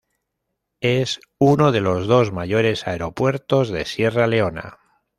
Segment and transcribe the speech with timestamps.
[0.79, 4.79] Es uno de los dos mayores aeropuertos de Sierra Leona.